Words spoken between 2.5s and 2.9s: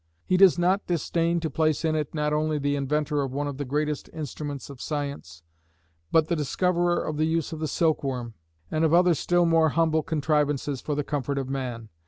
the